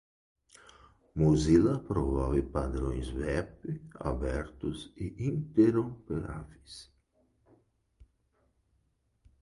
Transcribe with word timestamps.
Mozilla 1.19 1.75
promove 1.89 2.41
padrões 2.55 3.13
web 3.13 3.49
abertos 3.99 4.91
e 4.97 5.05
interoperáveis. 5.27 6.91